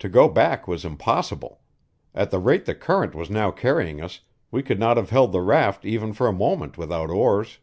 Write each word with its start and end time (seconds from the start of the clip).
To 0.00 0.08
go 0.08 0.28
back 0.28 0.66
was 0.66 0.84
impossible; 0.84 1.60
at 2.12 2.32
the 2.32 2.40
rate 2.40 2.64
the 2.64 2.74
current 2.74 3.14
was 3.14 3.30
now 3.30 3.52
carrying 3.52 4.02
us 4.02 4.18
we 4.50 4.64
could 4.64 4.80
not 4.80 4.96
have 4.96 5.10
held 5.10 5.30
the 5.30 5.42
raft 5.42 5.84
even 5.84 6.12
for 6.12 6.26
a 6.26 6.32
moment 6.32 6.76
without 6.76 7.08
oars. 7.08 7.58